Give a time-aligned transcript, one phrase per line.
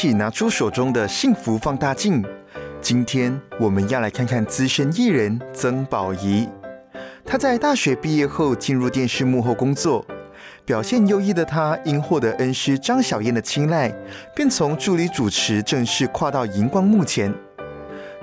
[0.00, 2.24] 起拿出手中的幸福放大镜。
[2.80, 6.48] 今天我们要来看看资深艺人曾宝仪。
[7.22, 10.02] 他在大学毕业后进入电视幕后工作，
[10.64, 13.94] 表现优异的他因获得恩师张小燕的青睐，
[14.34, 17.30] 便从助理主持正式跨到荧光幕前。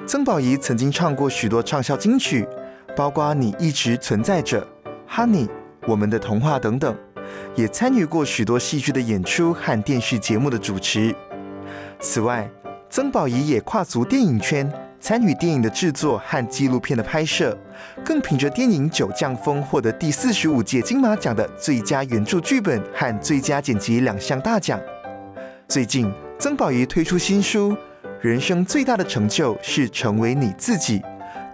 [0.08, 2.48] 曾宝仪曾经唱过许多畅销金曲，
[2.95, 4.59] 包括《你一直存在着》、
[5.16, 5.45] 《Honey》、
[5.86, 6.98] 《我们的童话》等等，
[7.53, 11.16] 也参与过许多戏剧的演出和电视节目的主持。
[12.00, 12.50] 此外，
[12.90, 17.58] 曾宝仪也跨足电影圈，参与电影的制作和纪录片的拍摄，
[18.06, 24.80] 更凭着电影《九降风》获得第四十五届金马奖的最佳原著剧本和最佳剪辑两项大奖。
[25.68, 27.72] 最近，曾宝仪推出新书
[28.22, 31.00] 《人生最大的成就是成为你自己》，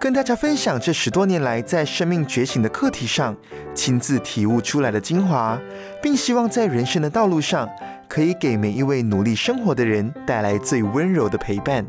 [0.03, 3.33] 跟大家分享这十多年来在生命觉醒的课题上
[3.73, 5.57] 亲自体悟出来的精华，
[6.01, 7.69] 并希望在人生的道路上。
[8.09, 11.85] 可以给每一位努力生活的人带来最温柔的陪伴。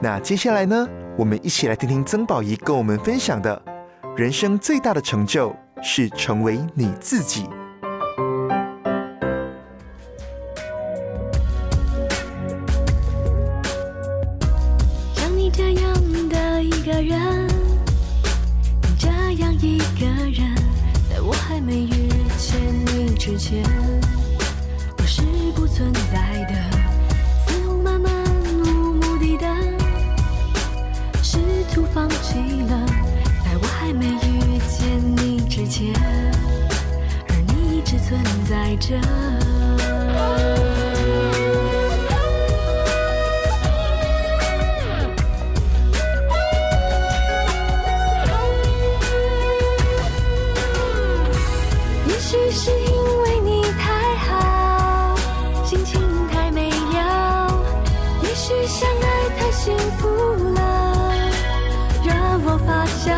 [0.00, 0.88] 那接下来呢？
[1.18, 3.60] 我们一起来听听曾宝仪跟我们分享的：
[4.16, 5.52] 人生最大的成就
[5.82, 7.48] 是成为你自己。
[23.28, 23.62] 之前。
[25.54, 26.54] 不存在的，
[27.46, 28.10] 似乎漫漫
[28.60, 29.46] 无目的的，
[31.22, 31.38] 试
[31.72, 32.86] 图放弃了，
[33.44, 35.92] 在我还没遇见你之前，
[37.28, 38.98] 而你一直存在着。
[59.68, 60.08] 幸福
[60.54, 61.12] 了，
[62.02, 63.12] 让我发笑，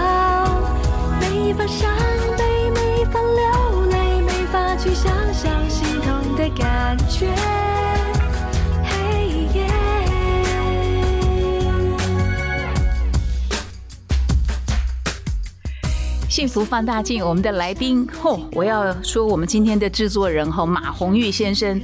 [1.20, 1.88] 没法伤
[2.36, 7.32] 悲，没法流泪，没法去想象心痛的感觉。
[8.82, 9.68] 黑夜。
[16.28, 21.80] 幸福放大镜，我们的来宾，吼，我要说我们今天的制作人，吼，马红玉先生。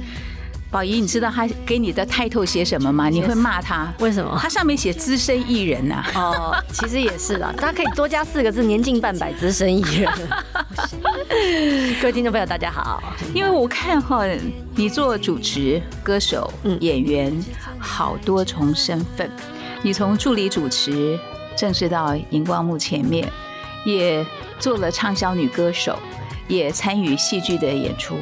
[0.69, 3.09] 宝仪，你知道他给你的 title 写什么吗？
[3.09, 3.91] 你会骂他？
[3.99, 4.37] 为什么？
[4.41, 6.03] 他上面写资深艺人呐。
[6.13, 10.11] 哦，其实也是的，大家可以多加四个字，年近半百资深艺人。
[12.01, 13.01] 各位听众朋友，大家好。
[13.33, 14.25] 因为我看哈，
[14.75, 16.51] 你做主持、歌手、
[16.81, 17.33] 演员，
[17.79, 19.29] 好多重身份。
[19.81, 21.17] 你从助理主持
[21.55, 23.29] 正式到荧光幕前面。
[23.85, 24.25] 也
[24.59, 25.97] 做了畅销女歌手，
[26.49, 28.17] 也参与戏剧的演出，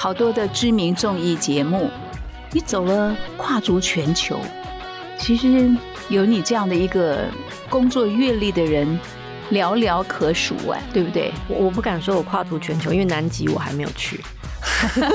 [0.00, 1.90] 好多的知名综艺节目。
[2.52, 4.38] 你走了跨足全球，
[5.18, 5.68] 其实
[6.08, 7.24] 有你这样的一个
[7.68, 8.86] 工作阅历的人
[9.50, 11.32] 寥寥可数哎，对不对？
[11.48, 14.20] 我我不敢说我跨足全球，因为南极我还没有去。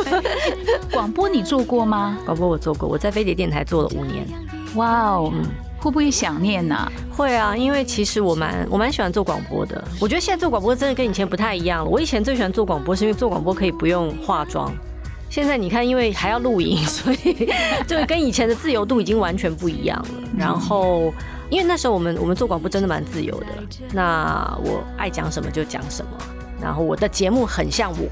[0.91, 2.17] 广播你做过吗？
[2.25, 4.27] 广播我做过，我在飞碟电台做了五年。
[4.75, 5.33] 哇哦。
[5.83, 6.89] 会不会想念呢？
[7.11, 9.83] 会啊，因为其实我蛮我蛮喜欢做广播的。
[9.99, 11.89] 我觉得现在做广播真的跟以前不太一样了。
[11.89, 14.73] 我以前最喜欢做广播，是因为做广播可以不用化妆。
[15.29, 17.49] 现在你看，因为还要录影， 所以
[17.85, 20.07] 就跟以前的自由度已经完全不一样了。
[20.37, 21.13] 然后，
[21.49, 23.47] 因为那时候我们我们做广播真的蛮自由的。
[23.91, 26.11] 那我爱讲什么就讲什么。
[26.61, 28.07] 然后我的节目很像我，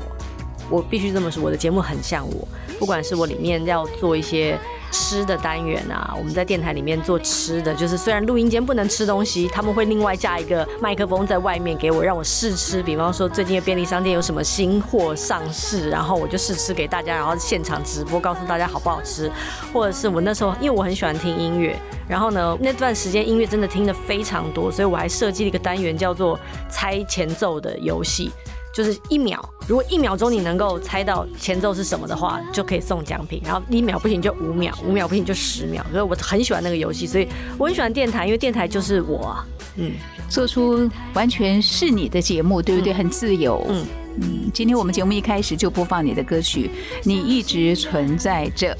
[0.69, 2.45] 我必须这么说，我的节目很像我。
[2.77, 4.59] 不管是我里面要做一些。
[4.91, 12.83] 吃的单元啊，我们在电台里面做吃的，就是虽然录音间不能吃东西，他们会另外加一个麦克风在外面给我，让我试吃。
[12.83, 19.31] 比方说最近的便利商店有什么新货上市，然后我就试吃给大家，然后现场直播告诉大家好不好吃。
[19.73, 26.39] 或者是我那时候因为我很喜欢听音乐，然后呢那段时间音乐真的听的非常多，所以我还设计了一个单元叫做
[26.69, 28.31] 猜前奏的游戏。
[28.73, 33.41] 就是一秒，如果一秒钟你能够猜到前奏是什么的话，就可以送奖品。
[33.43, 35.85] 然后一秒不行就五秒，五秒不行就十秒。
[35.91, 37.27] 所以我很喜欢那个游戏，所以
[37.57, 39.35] 我很喜欢电台，因为电台就是我，
[39.75, 39.91] 嗯，
[40.29, 42.93] 做出完全是你的节目，对不对？
[42.93, 43.85] 很自由，嗯
[44.21, 44.51] 嗯。
[44.53, 46.71] 今天我们节目一开始就播放你的歌曲，
[47.03, 48.77] 你一直存在着。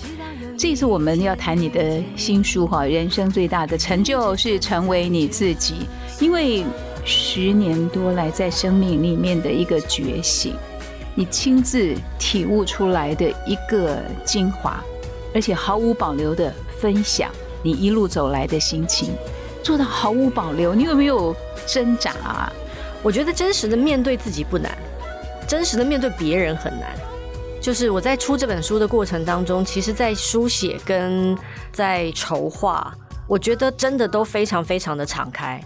[0.58, 5.76] 这次我们要谈你的新书哈，人生最大的成就是成为你自己，
[6.20, 6.64] 因为
[7.03, 10.56] 十年多来在生命里面的一个觉醒，
[11.15, 14.83] 你亲自体悟出来的一个精华，
[15.33, 17.31] 而且毫无保留的分享
[17.63, 19.12] 你一路走来的心情，
[19.63, 22.51] 做到毫无保留，你有没有挣扎啊？
[23.04, 24.77] 我觉得真实的面对自己不难，
[25.47, 26.92] 真实的面对别人很难。
[27.59, 31.38] 就是我在出这本书的过程当中，其实，在书写跟
[31.71, 32.92] 在筹划，
[33.27, 35.62] 我觉得真的都非常非常的敞开。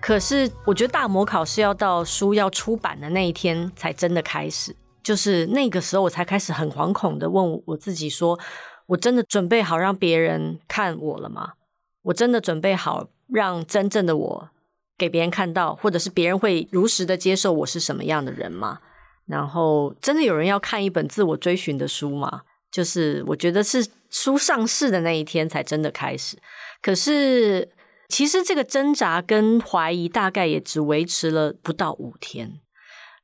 [0.00, 4.74] 可是，我觉得大模考是要到书要出版的那一天才真的开始。
[5.02, 8.38] 就是那个时候，我才开始很惶恐的问我自己：说
[8.86, 11.52] 我真的准备好让别人看我了吗？
[12.02, 14.50] 我真的准备好让真正的我？
[14.98, 18.78] 给别人看到，或者是别人会如实的接受我是什么样的人吗？
[19.26, 22.42] 然后真的有人要看一本自我追寻的书吗？
[22.70, 26.36] 就是我觉得是书上市的那一天才真的开始。
[26.82, 27.68] 可是
[28.10, 32.60] 其实这个挣扎跟怀疑大概也只维持了不到五天，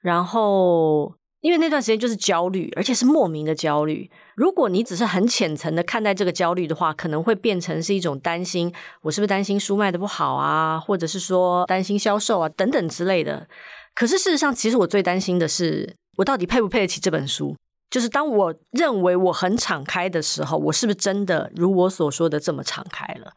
[0.01, 1.17] 然后。
[1.43, 4.11] 因为那段时间就是焦虑，而且是莫名的焦虑。
[4.35, 8.73] 如果你只是很浅层的看待这个焦虑的话，可能会变成是一种担心：
[9.03, 13.47] 我是不是担心书卖的不好啊，或者是说担心销售啊等等之类的。
[13.95, 17.55] 可是事实上，其实我最担心的是，我到底配不配得起这本书？
[17.91, 23.31] 就是当我认为我很敞开的时候，我是不是真的如我所说的这么敞开了？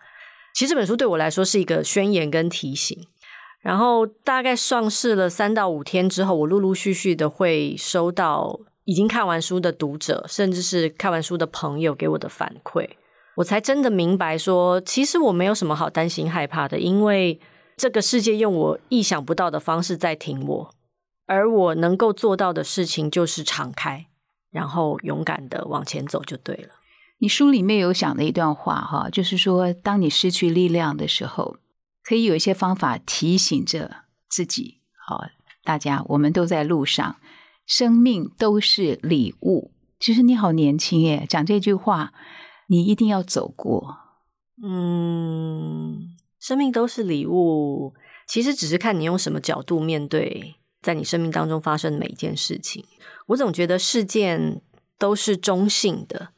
[0.53, 2.97] 其实这本书对我来说是一个宣言跟提醒。
[3.61, 12.87] 然后大概上市了三到五天之后，我陆陆续续的会收到已经看完书的读者，甚至是看完书的朋友给我的反馈，
[13.35, 17.37] 我才真的明白说，其实我没有什么好担心害怕的，因为
[17.75, 20.73] 这个世界用我意想不到的方式在挺我，
[21.27, 24.07] 而我能够做到的事情就是敞开，
[24.51, 26.69] 然后勇敢的往前走就对了。
[27.19, 31.57] 你书里面有讲的一段话哈，就是说，当你失去力量的时候。
[32.01, 35.25] 可以有一些方法提醒着自己，好，
[35.63, 37.18] 大家我们都在路上，
[37.68, 39.71] 生命都是礼物。
[40.00, 42.12] 其实你好年轻耶，讲这句话，
[42.68, 43.95] 你一定要走过。
[44.63, 47.94] 嗯，生命都是礼物，
[48.27, 52.83] 其实只是看你用什么角度面对，在你生命当中发生的每一件事情。
[53.27, 54.63] 我总觉得事件
[54.98, 56.30] 都是中性的，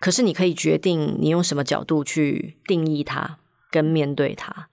[0.00, 3.36] 可是你可以决定你用什么角度去定义它，
[3.70, 4.68] 跟面对它。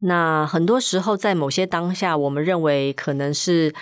[0.00, 3.74] 那很多时候，在某些当下，我们认为可能是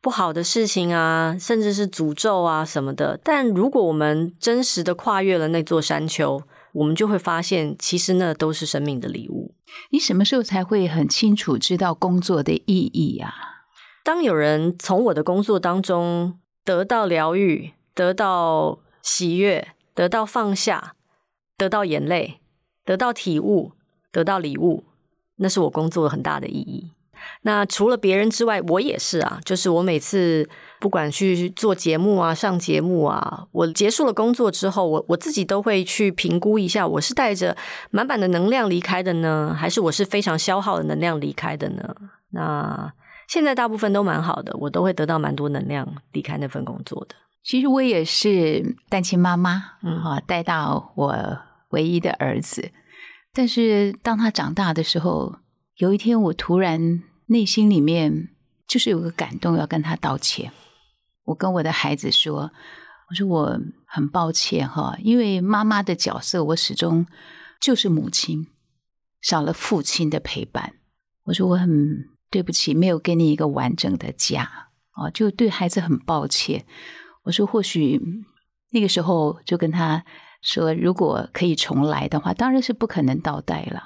[0.00, 3.20] 不好的事情啊，甚至是诅咒啊什么的。
[3.22, 6.42] 但如果我们真实的跨越了那座山丘，
[6.72, 9.54] 我们就会发现，其实那都是生命的礼物。
[9.90, 13.34] 你什么时候才会很清楚知道工作的意义啊？
[14.02, 19.68] 当有人从我的工作当中得到疗愈、得到喜悦、
[19.98, 20.94] 得到放下、
[21.56, 22.38] 得到眼泪、
[22.84, 23.72] 得到体悟、
[24.12, 24.84] 得到礼物。
[25.38, 26.92] 那是我工作很大的意义。
[27.42, 29.40] 那除了别人之外，我也是啊。
[29.44, 30.48] 就是我每次
[30.78, 37.56] 不管去做节目啊、上节目啊，我结束了工作之后，我我自己都会去评估一下，我是带着
[37.90, 41.96] 满满的能量离开的呢，还是我是非常消耗的能量离开的呢？
[42.30, 42.92] 那
[43.26, 47.16] 现在大部分都蛮好的，我都会得到蛮多能量离开那份工作的。
[47.48, 51.38] 其实我也是单亲妈妈，嗯，哈，带到我
[51.70, 52.70] 唯一的儿子。
[53.32, 55.38] 但是当他长大的时候，
[55.76, 58.28] 有一天我突然内心里面
[58.66, 60.52] 就是有个感动，要跟他道歉。
[61.24, 62.52] 我跟我的孩子说
[63.08, 67.06] ：“我说我很抱歉哈，因为妈妈的角色我始终
[67.62, 68.46] 就是母亲，
[69.22, 70.74] 少了父亲的陪伴。
[71.24, 74.42] 我说我很对不起，没有给你一个完整的家
[74.90, 76.66] 啊，就对孩子很抱歉。
[77.24, 78.00] 我说或许
[78.70, 80.04] 那个时候就跟他。”
[80.40, 83.82] 说如果可以重来的话，当然是不可能倒带了。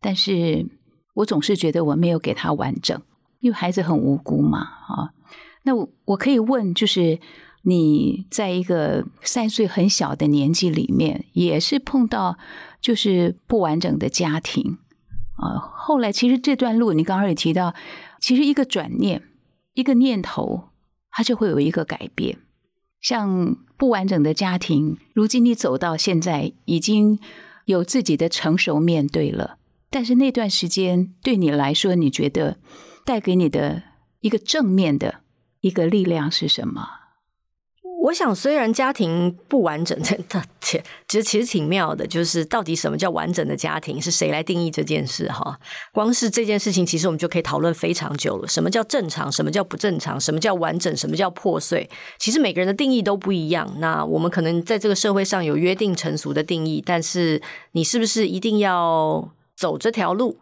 [0.00, 0.66] 但是
[1.12, 2.98] 我总是觉得我没有给他完整，
[3.40, 4.60] 因为孩子很无辜嘛。
[4.60, 5.12] 啊，
[5.64, 7.20] 那我我可以问，就是
[7.64, 12.38] 你在一个三岁很小的年纪里面，也是碰到
[12.80, 14.78] 就是不完整的家庭
[15.36, 15.60] 啊。
[15.74, 17.74] 后来其实这段路，你刚刚也提到，
[18.18, 19.22] 其实一个转念，
[19.74, 20.70] 一个念头，
[21.10, 22.38] 它就会有一个改变。
[23.02, 27.18] 像不完整的家庭，如今你走到现在，已经
[27.66, 29.58] 有自己的成熟面对了。
[29.90, 32.56] 但是那段时间对你来说，你觉得
[33.04, 33.82] 带给你的
[34.20, 35.16] 一个正面的
[35.60, 37.01] 一个力量是什么？
[38.02, 42.04] 我想，虽然家庭不完整， 真的，其实其实挺妙的。
[42.04, 45.30] 就是到底什么叫完整的家庭，是谁来定义这件事？
[45.30, 45.56] 哈，
[45.92, 48.48] 光是这件事情，其实我们就可以讨论非常久了。
[48.48, 49.30] 什么叫正常？
[49.30, 50.20] 什么叫不正常？
[50.20, 50.94] 什么叫完整？
[50.96, 51.88] 什么叫破碎？
[52.18, 53.72] 其实每个人的定义都不一样。
[53.78, 57.40] 那我们可能在这个社会上有约定成熟的定义，但是
[57.70, 60.38] 你是不是一定要走这条路？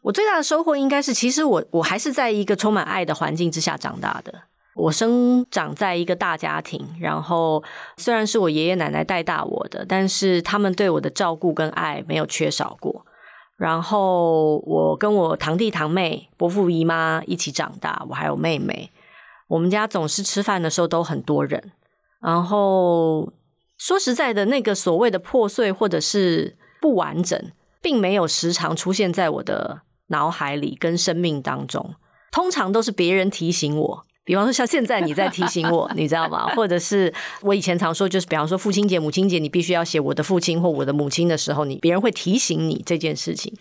[0.00, 4.44] 我最大的收获应该是，其实我我还是在一个充满爱的环境之下长大的。
[4.76, 7.64] 我生长在一个大家庭，然后
[7.96, 13.06] 虽然是我爷爷奶奶带大我的，但是他们对我的照顾跟爱没有缺少过。
[13.56, 18.90] 然后我跟我堂弟堂妹、伯父姨妈一起长大，我还有妹妹。
[19.48, 21.72] 我们家总是吃饭的时候都很多人。
[22.20, 23.32] 然后
[23.78, 31.94] 说实在的，那个所谓的破碎或者是不完整，并没有时常出现在我的脑海里跟生命当中，
[32.30, 34.05] 通常都是别人提醒我。
[34.26, 36.48] 比方说，像现在你在提醒我， 你知道吗？
[36.48, 43.54] 或者是我以前常说，就是比方说父亲节、母亲节，你必须要写我的父亲或我的母亲的时候，你别人会提醒你这件事情。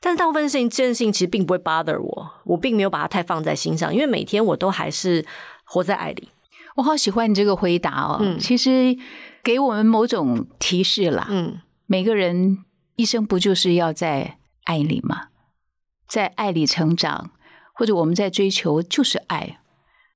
[0.00, 5.24] 但是大部分事情，这件事情其实并不会 bother 我，我并没有把它太放在心上，因为每天我都还是
[5.64, 6.28] 活在爱里。
[6.76, 8.94] 我好喜欢你这个回答哦，嗯，其实
[9.42, 12.58] 给我们某种提示啦，嗯，每个人
[12.96, 15.28] 一生不就是要在爱里吗？
[16.06, 17.30] 在爱里成长，
[17.72, 19.60] 或者我们在追求就是爱。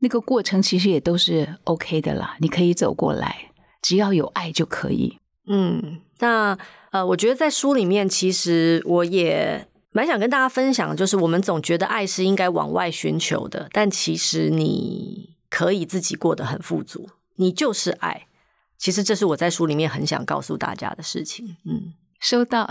[0.00, 3.50] 那个过程其实也都是 OK 的啦，你可以走过来，
[3.82, 5.18] 只要有爱就可以。
[5.46, 6.56] 嗯，那
[6.90, 18.26] 呃，我觉得在书里面，其实我也蛮想跟大家分享，就是我们总觉得爱是应该往外寻求的，但其实你可以自己过得很富足，你就是爱。
[18.76, 21.56] 其实这是我在书里面很想告诉大家的事情。
[21.64, 21.94] 嗯。
[22.20, 22.68] 收到，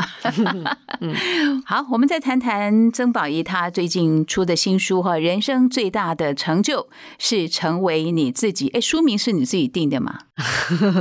[0.99, 1.15] 嗯，
[1.65, 8.67] 好，我们再谈谈曾宝仪他最近出的新书哈，人生最大的成就是成为你自己。
[8.69, 10.19] 哎，书名是你自己定的吗？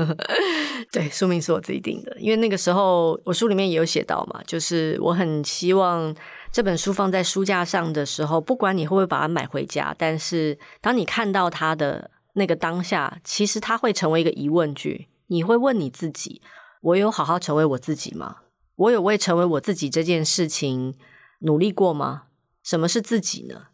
[0.93, 6.15] 对，书名是我自己定的，因为那个时候我书里面也有写到嘛，就是我很希望
[6.53, 16.41] 这本书放在书架上的时候，不管你会不会把它买回家，但是当你看到它的那个当下，其实它会成为一个疑问句，你会问你自己。
[16.87, 18.37] 我有好好成为我自己吗？
[18.77, 20.95] 我有为成为我自己这件事情
[21.41, 22.25] 努力过吗？
[22.63, 23.69] 什么是自己呢？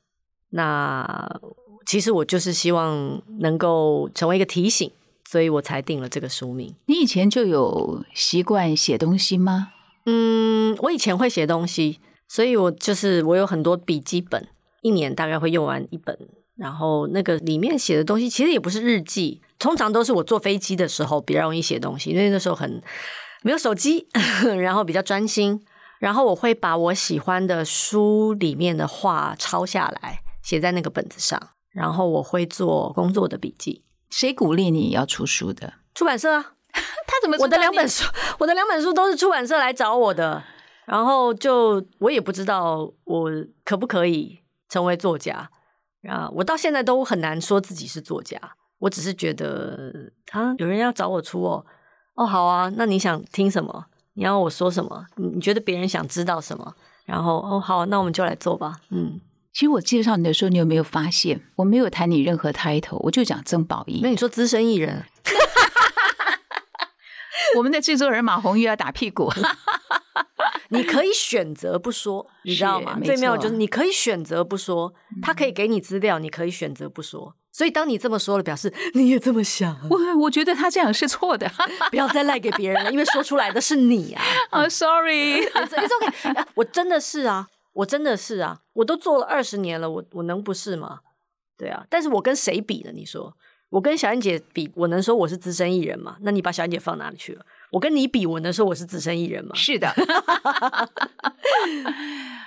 [0.51, 1.41] 那
[1.85, 4.91] 其实我就是希望能够成为一个提醒，
[5.29, 6.75] 所以我才定了这个书名。
[6.87, 9.73] 你以前就有习惯写东西吗？
[10.07, 14.49] 嗯，我以前会写东西，所以我就是我有很多笔记本，
[14.81, 16.19] 一年大概会用完一本。
[16.57, 22.83] 然后那个里面写的东西其实也不是日记，通常都是我坐飞机的时候比较容易写东西，因为那时候很
[23.43, 24.09] 没有手机，
[24.61, 25.65] 然后比较专心。
[26.01, 31.41] 然后我会把我喜欢的书里面的话抄下来，写在那个本子上。
[31.71, 33.85] 然后我会做工作的笔记。
[34.11, 35.75] 谁鼓励你要出书的？
[35.95, 36.55] 出版社啊。
[37.07, 37.37] 他怎么？
[37.39, 38.05] 我的两本书，
[38.41, 40.43] 我的两本书都是出版社来找我的。
[40.87, 43.31] 然后就我也不知道我
[43.65, 45.49] 可不可以成为作家。
[46.09, 48.37] 啊，我到现在都很难说自己是作家，
[48.83, 51.65] 我只是觉得啊，有人要找我出哦，
[52.15, 53.87] 哦，好啊，那你想听什么？
[54.15, 55.07] 你要我说什么？
[55.17, 56.75] 你觉得别人想知道什么？
[57.05, 58.81] 然后哦，好，那我们就来做吧。
[58.91, 59.21] 嗯，
[59.53, 64.01] 其实我介绍你的时候，你有没有发现我没有谈你任何 title，我就讲曾宝仪。
[64.03, 65.05] 那你说资深艺人，
[67.57, 69.33] 我们的制作人马红玉要打屁股。
[70.71, 72.99] 你可以选择不说，你知道吗？
[73.05, 77.37] 最妙就是你可以选择不说，他可以给你资料，你可以选择不说。
[77.53, 79.77] 所以当你这么说了，表示你也这么想。
[79.91, 81.51] 我我觉得他这样是错的，
[81.91, 84.23] 不要再赖给别人了，因为说出来的是你啊。
[84.51, 91.01] 啊，Sorry，It's OK，我真的是啊，我真的是啊，我都做了二十年了，我我能不是吗？
[91.59, 92.91] 对啊，但是我跟谁比呢？
[92.95, 93.37] 你说
[93.69, 96.17] 我跟小燕姐比，我能说我是资深艺人吗？
[96.23, 97.45] 那你把小燕姐放哪里去了？
[97.71, 99.55] 我跟你比，我能说我是资深艺人吗？
[99.55, 99.95] 是的。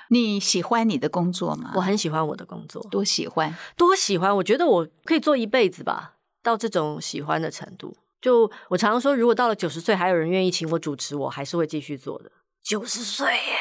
[0.09, 1.71] 你喜欢你的工作吗？
[1.75, 4.35] 我很喜欢我的工作，多喜欢，多喜欢！
[4.37, 7.97] 我觉得我可以做一辈子吧，到这种喜欢的程度。
[8.21, 12.31] 就我常常说，如果到了九十岁，还有人愿意请我主持，我还是会继续做的。
[12.63, 13.57] 九十岁耶，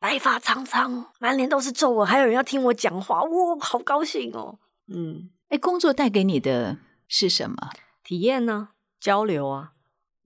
[0.00, 4.58] 白发苍苍，满脸都是皱纹，还有人要听我讲话，哇，好高兴哦！
[4.86, 6.78] 嗯，哎，工作带给你的
[7.08, 7.56] 是什么
[8.04, 8.68] 体验呢？
[9.00, 9.72] 交流啊。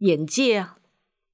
[0.00, 0.76] 眼界啊，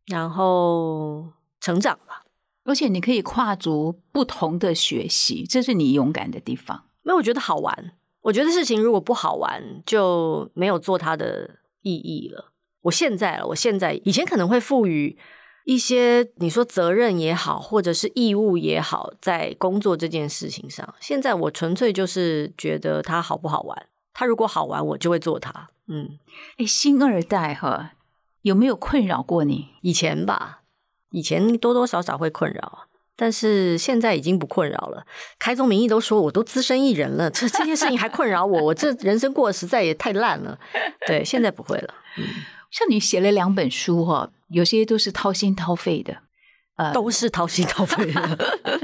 [0.07, 2.25] 然后成长吧，
[2.67, 6.85] 而且你可以跨足不同的学习，这是你勇敢的地方。
[7.03, 7.93] 没有我觉得好玩，
[8.23, 12.53] 我觉得事情如果不好玩，就没有做它的意义了。
[12.83, 15.17] 我现在了，我现在以前可能会赋予
[15.65, 23.87] 一些你说责任也好，或者是义务也好，在工作这件事情上，现在我纯粹就是觉得它好不好玩。
[24.13, 25.69] 它如果好玩，我就会做它。
[25.89, 26.19] 嗯，
[26.59, 27.93] 哎，新二代哈，
[28.43, 29.69] 有没有困扰过你？
[29.83, 30.63] 以前吧，
[31.17, 35.07] 以前多多少少会困扰，但是现在已经不困扰了。
[35.39, 40.59] 开宗明义都说我都资深艺人了，这这件事情还困扰我， 我这人生过得实在也太烂了。
[41.07, 41.95] 对，现在不会了，
[42.71, 46.19] 像你写了两本书哈，有些都是掏心掏肺的，
[46.77, 48.39] 呃，都是掏心掏肺的。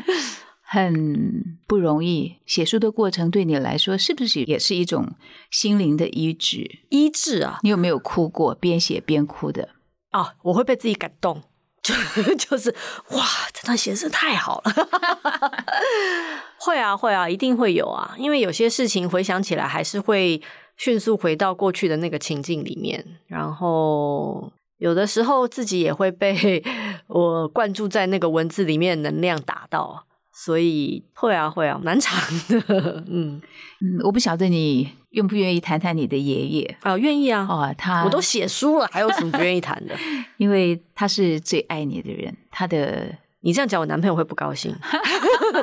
[0.64, 2.36] 很不容易。
[2.46, 5.12] 写书的过程对你来说，是不是也是一种
[5.50, 6.78] 心灵的医治？
[6.88, 8.54] 医治啊，你有没有哭过？
[8.54, 9.68] 边写边哭的？
[10.12, 11.42] 啊，我会被自己感动，
[11.82, 11.94] 就
[12.36, 12.74] 就是
[13.10, 14.72] 哇，这段写的太好了。
[16.58, 20.40] 会啊，会啊，一定会有啊，因为有些事情回想起来，还是会
[20.76, 26.62] 迅速回到过去的那个情境里面，然后有的时候自己也会被
[27.08, 30.04] 我灌注在那个文字里面能量打到。
[30.34, 33.40] 所以会啊会啊，蛮长的， 嗯
[33.80, 36.96] 嗯，我不晓得你愿不愿意谈谈你的爷爷啊？
[36.96, 39.94] 愿意啊，哦，他我都写书了，还有什么不愿意谈的？
[40.38, 44.74] 因为他是最爱你的人，他的 你这样讲，我男朋友会不高兴。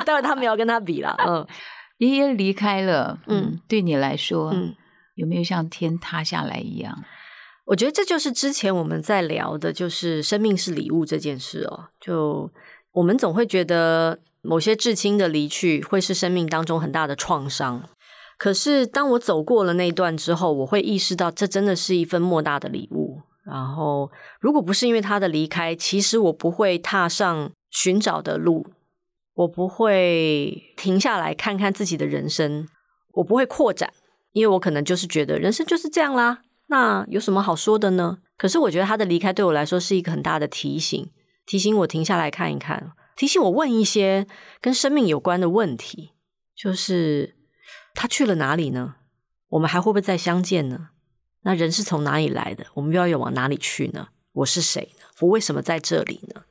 [0.06, 1.44] 当然他们要跟他比了，嗯，
[1.98, 4.72] 爷爷离开了，嗯，对你来说，嗯，
[5.16, 6.96] 有没有像天塌下来一样？
[7.66, 11.88] 我觉得这就是之前我们在聊的，就是生命是礼物这件事哦。
[12.00, 12.48] 就
[12.92, 14.20] 我们总会觉得。
[14.42, 17.82] 某些至亲的离去会是生命当中很大的创伤，
[18.38, 23.20] 可是当我走过了那一段之后，我会意识到这真的是一份莫大的礼物。
[23.44, 28.66] 然后，如果不是因为他的离开，其实我不会踏上寻找的路，
[29.34, 32.68] 我不会停下来看看自己的人生，
[33.14, 33.92] 我不会扩展，
[34.32, 38.18] 因为我可能就是觉得人生就是这样啦，那有什么好说的呢？
[38.36, 41.10] 可是我觉得他的离开对我来说是一个很大的提醒，
[41.44, 42.92] 提醒我停下来看一看。
[43.16, 44.26] 提醒我问一些
[44.60, 46.12] 跟生命有关的问题，
[46.54, 47.36] 就是
[47.94, 48.96] 他去了哪里呢？
[49.50, 50.90] 我们还会不会再相见呢？
[51.42, 52.66] 那人是从哪里来的？
[52.74, 54.08] 我们又要往哪里去呢？
[54.32, 55.06] 我是谁呢？
[55.20, 56.42] 我为什么在这里呢？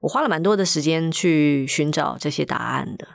[0.00, 3.06] 我花了蛮多的时间去寻找这些答案的。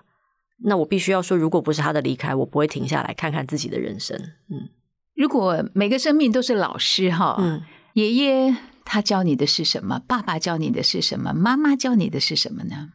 [0.64, 4.16] 那我必须要说，如果不是他的离开，我不会停下来看看自己的人生。
[4.50, 4.70] 嗯，
[5.16, 7.64] 如果每个生命都是老师哈，嗯，
[7.94, 8.56] 爷爷。
[8.92, 10.02] 他教你的是什么？
[10.06, 11.32] 爸爸教你的是什么？
[11.32, 12.90] 妈妈教你的是什么呢？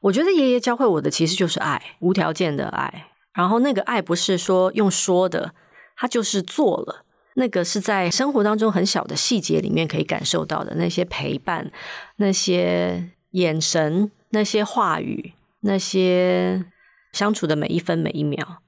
[0.00, 3.08] 我觉得爷爷教会我的其实就是爱，无条件的爱。
[3.34, 5.52] 然后那个爱不是说用说的，
[5.96, 7.04] 他就是做了。
[7.34, 11.70] 那个是在生活当中很小的细节里面可以感受到的那些陪伴、
[12.16, 16.64] 那些眼神、那些话语、那些
[17.12, 18.62] 相处的每一分每一秒。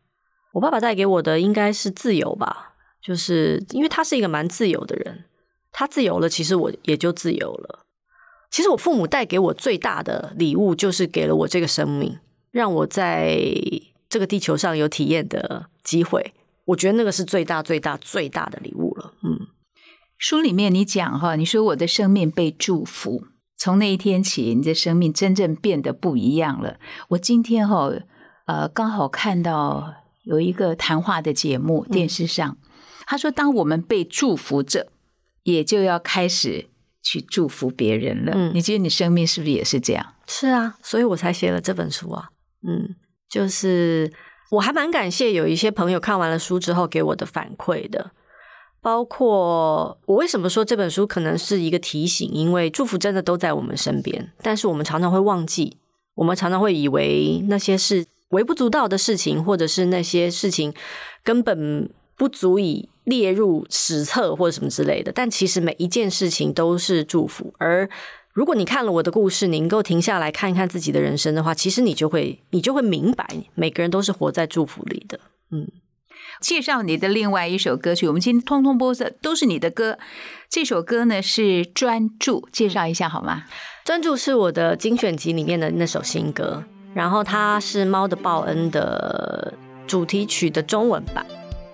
[0.52, 5.24] 我爸爸带给我的应该是自由吧，就是因为他是一个蛮自由的人。
[5.78, 7.84] 他自由了，其实我也就自由了。
[8.50, 12.18] 其实我父母带给我最大的礼物，就是给了我这个生命，
[12.50, 13.38] 让我在
[14.08, 16.32] 这个地球上有体验的机会。
[16.64, 19.12] 我觉得那个是最大、最大、最大的礼物了。
[19.22, 19.48] 嗯，
[20.16, 23.24] 书里面你讲哈，你说我的生命被祝福，
[23.58, 26.78] 从那一天起，你的生命真正变得不一样了。
[27.08, 27.92] 我今天哈，
[28.46, 32.56] 呃，刚好看到有一个谈话的节目，电视上，
[33.06, 34.92] 他说，当我们被祝福着。
[35.46, 36.66] 也就要开始
[37.02, 38.32] 去祝福别人了。
[38.34, 40.14] 嗯，你觉得你生命是不是也是这样？
[40.26, 42.30] 是啊，所以我才写了这本书啊。
[42.66, 42.96] 嗯，
[43.30, 44.12] 就是
[44.50, 48.10] 我还蛮感谢有一些朋友看完了书之后给我的反馈的，
[48.82, 55.76] 包括我为什么说这本书可能是一个提醒，因为祝福真的都在我们身边，但是我们常常会忘记，
[56.16, 60.74] 我们常常会以为那些是微不足道的事情，或者是那些事情
[61.22, 62.88] 根本不足以。
[63.06, 67.54] 列入史册或者什么之类的，但其实每一件事情都是祝福。
[67.58, 67.88] 而
[68.32, 75.18] 如果你看了我的故事，你能够停下来看一看自己的人生的话，其实你就会你就会明白，每个人都是活在祝福里的。
[75.50, 75.66] 嗯，
[76.40, 79.98] 介绍你的另外一首歌曲，我们今天通通播的都是你的歌。
[80.50, 83.44] 这首歌呢是《专注》，介绍一下好吗？
[83.86, 89.54] 《专注》是我的精选集里面的那首新歌，然后它是《猫的报恩》的
[89.86, 91.24] 主题曲的中文版。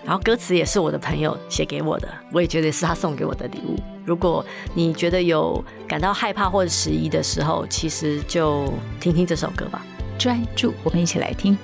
[0.05, 3.79] 然后歌词也是我的朋友写给我的，我也觉得是他送给我的礼物。
[4.05, 9.85] 如果你觉得有感到害怕或者迟疑的时候，其实就听听这首歌吧。
[10.19, 11.57] 专注，我们一起来听。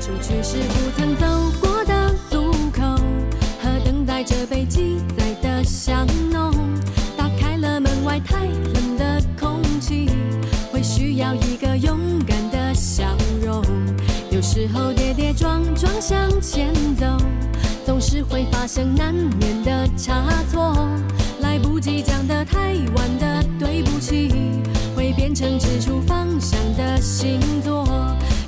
[0.00, 1.26] 出去是不曾走
[18.66, 20.76] 发生难免的差错，
[21.38, 24.28] 来不及讲的太晚的对不起，
[24.96, 27.86] 会变成指出方向的星座，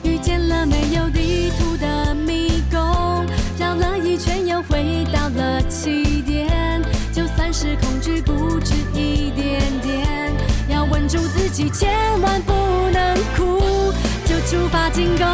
[0.03, 3.25] 遇见了没有地图的迷宫，
[3.61, 10.33] 绕了一圈又回到了起点，就算是恐惧不止一点点，
[10.69, 12.53] 要稳住自己，千万不
[12.93, 13.93] 能哭，
[14.25, 15.25] 就出发进攻，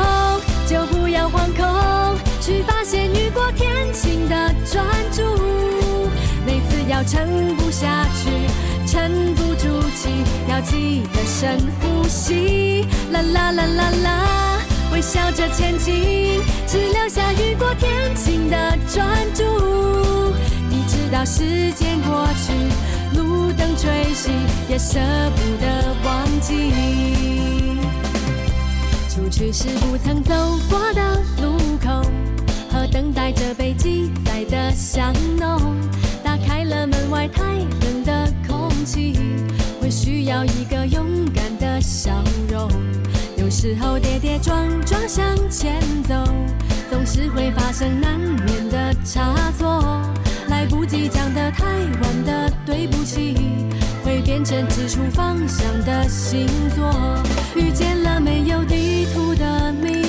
[0.68, 2.03] 就不要惶恐。
[2.44, 5.22] 去发现雨过天晴的专注。
[6.44, 8.28] 每次要撑不下去，
[8.86, 10.10] 沉不住气，
[10.46, 12.86] 要记得深呼吸。
[13.10, 14.60] 啦啦啦啦啦，
[14.92, 19.42] 微笑着前进，只留下雨过天晴的专注。
[20.68, 24.28] 你知道时间过去，路灯吹熄，
[24.68, 25.00] 也舍
[25.34, 26.74] 不得忘记。
[29.08, 30.34] 出去时不曾走
[30.68, 32.02] 过的路口，
[32.94, 35.60] 等待着被记载的香浓。
[36.22, 39.18] 打开了门外太冷的空气，
[39.80, 41.04] 会需要一个勇
[41.34, 42.12] 敢的笑
[42.48, 42.70] 容。
[43.36, 46.14] 有时候跌跌撞撞向前走，
[46.88, 50.00] 总是会发生难免的差错。
[50.46, 53.34] 来不及讲的太晚的对不起，
[54.04, 56.94] 会变成指出方向的星座。
[57.56, 60.03] 遇见了没有地图的迷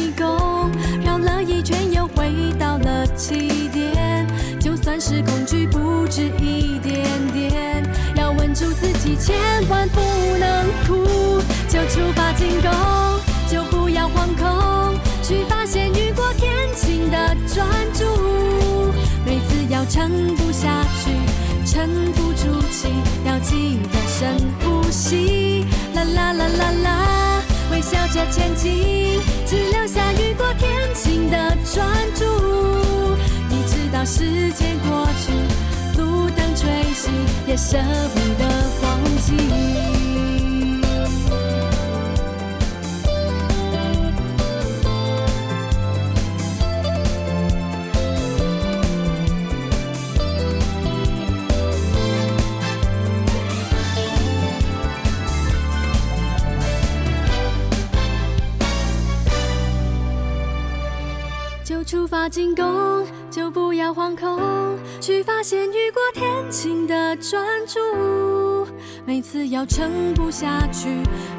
[3.28, 4.28] 起点。
[4.60, 7.84] 就算是恐惧不止一点点，
[8.16, 9.36] 要稳住自己，千
[9.68, 10.00] 万不
[10.38, 12.72] 能哭，就出发进攻，
[13.50, 17.18] 就不要惶恐，去发现雨过天晴的
[17.54, 18.04] 专注。
[19.26, 21.12] 每次要撑不下去，
[21.66, 22.90] 沉不住气，
[23.26, 25.66] 要记得深呼吸。
[25.96, 31.38] 啦啦啦啦啦，微笑着前进，只留下雨过天晴的
[31.74, 32.85] 专注。
[33.86, 35.32] 你知道时间过去，
[36.02, 37.08] 路灯吹熄，
[37.46, 37.78] 也舍
[38.16, 38.50] 不得
[38.82, 39.38] 忘记。
[61.64, 63.06] 就出发进攻，
[63.56, 67.80] 不要惶恐，去发现雨过天晴的专注。
[69.06, 70.90] 每次要撑不下去，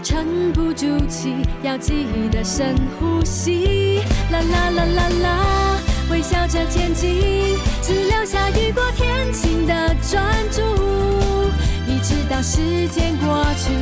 [0.02, 4.00] 沉不住气，要记得深呼吸。
[4.32, 5.78] 啦啦啦啦啦，
[6.10, 9.74] 微笑着前进，只留下雨过天晴的
[10.10, 10.62] 专注。
[11.86, 13.74] 一直到时间过去，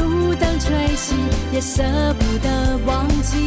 [0.00, 1.14] 路灯吹熄，
[1.52, 1.82] 也舍
[2.16, 3.38] 不得忘记。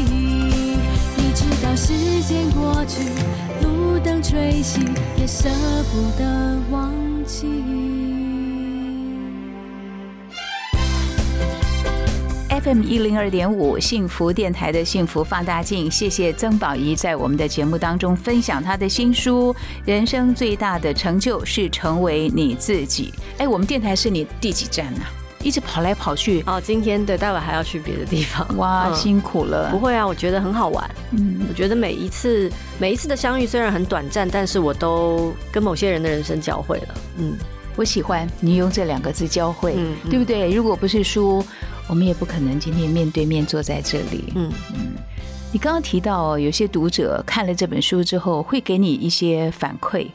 [1.17, 1.93] 你知道时
[2.27, 2.99] 间过去，
[3.61, 3.74] 路
[4.05, 4.87] 灯吹熄，
[5.17, 5.49] 也舍
[5.91, 6.93] 不得忘
[7.25, 7.47] 记。
[12.49, 19.51] FM 一零二点五幸福电台的幸福放大镜，谢谢曾宝仪在我们的节目当中分享她的新书
[19.85, 23.11] 《人生最大的成就是成为你自己》。
[23.39, 25.01] 哎，我们电台是你第几站呢、
[25.45, 28.57] 一直跑来跑去，哦，今天对，待会还要去别的地方。
[28.57, 29.69] 哇，嗯辛苦了。
[29.69, 30.89] 不会啊，我觉得很好玩。
[31.11, 36.95] 嗯，我觉得每一次每一次的相遇虽然很短暂，但是我都跟某些人的人生交汇了。
[37.19, 37.37] 嗯
[37.75, 40.51] 我喜欢你用这两个字交汇，嗯嗯对不对？
[40.51, 41.45] 如果不是书，
[41.87, 44.33] 我们也不可能今天面对面坐在这里。
[44.33, 44.51] 嗯，
[45.51, 50.07] 你刚刚提到，有些读者看了这本书之后，会给你一些反馈。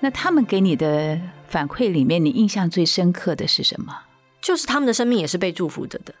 [0.00, 3.92] 那他们给你的反馈里面，你印象最深刻的是什么？
[4.42, 6.12] 就是他们的生命也是被祝福着的，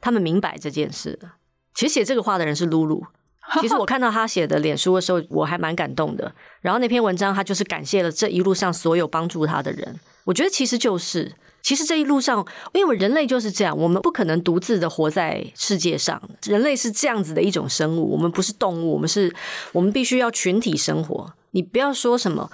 [0.00, 1.30] 他们明白这件事的。
[1.74, 3.06] 其实写这个话的人是露露。
[3.60, 6.32] 其实我看到他写的脸书的时候，我还蛮感动的。
[6.60, 9.98] 然后那篇文章，他就是感谢了这一路上所有帮助他的人。
[10.24, 16.22] 我觉得其实就是，其实这一路上，因为人类就是这样，我们不可能独自的活在世界上。
[16.44, 19.34] 人类是这样子的一种生物，我们不是动物，我们是，
[19.72, 21.32] 我们必须要群体生活。
[21.50, 22.50] 你不要说什么，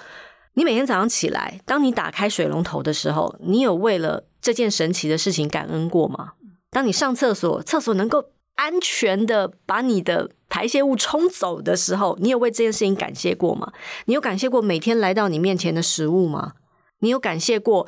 [0.54, 6.32] 你每天早上起来，当你打开水龙头的时候，你有为了这件神奇的事情感恩过吗？
[6.70, 13.72] 当你上厕所，厕所能够安全的把你的排泄物冲走的时候，你有为这件事情感谢过吗？
[14.04, 16.52] 你有感谢过每天来到你面前的食物吗？
[17.00, 17.86] 你有感谢过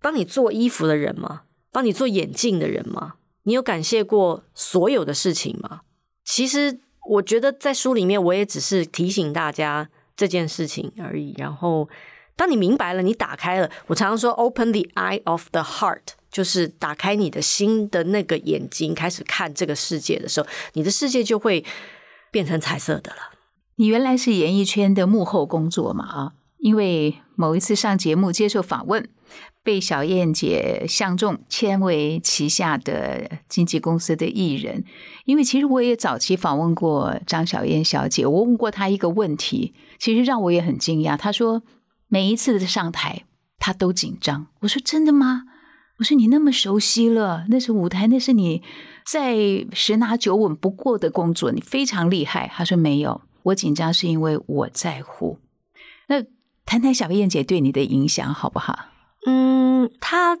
[0.00, 1.42] 帮你做衣服的人吗？
[1.70, 3.14] 帮你做眼镜的人吗？
[3.44, 5.80] 你有感谢过所有的事情吗？
[6.24, 11.34] 其实我觉得在书里面，我也只是提醒大家这件事情而已。
[11.36, 11.88] 然后，
[12.42, 21.64] 当你明白了，你打开了，我常常说 “open the eye of the heart”，就是打开你的心的那个眼睛，开始看这个世界的时候，你的世界就会
[22.32, 23.38] 变成彩色的了。
[23.76, 26.04] 你原来是演艺圈的幕后工作嘛？
[26.04, 29.08] 啊，因为某一次上节目接受访问，
[29.62, 34.84] 被小燕姐相中签为旗下的经纪公司的艺人。
[35.26, 41.16] 因为其实我也早期访问过张小燕小姐，我问过她一个问题，其实让我也很惊讶。
[41.16, 41.62] 她说
[42.12, 43.24] 每一次的上台，
[43.58, 44.48] 他都紧张。
[44.60, 45.44] 我说真的吗？
[45.98, 48.62] 我说你那么熟悉了，那是舞台，那是你
[49.10, 49.34] 在
[49.72, 52.52] 十拿九稳不过的工作，你非常厉害。
[52.54, 55.38] 他说没有，我紧张是因为我在乎。
[56.08, 56.22] 那
[56.66, 58.78] 谈谈小燕姐对你的影响好不好？
[59.26, 60.38] 嗯，他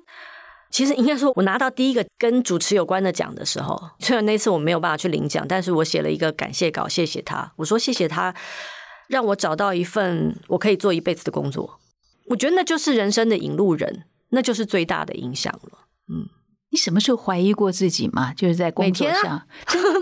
[0.70, 7.50] 其实应该说，我拿到第一个跟主持有关的奖的时候，虽然那次我没有办法去领奖，但是我写了一个感谢稿，谢谢他。
[7.56, 8.34] 我说谢谢他，
[9.12, 11.78] 让我找到一份我可以做一辈子的工作。
[12.28, 15.80] 我觉得那就是人生的引路人，那就是最大的影响了。
[16.08, 16.26] 嗯，
[16.70, 18.32] 你什么时候怀疑过自己吗？
[18.32, 19.46] 就是在工作上，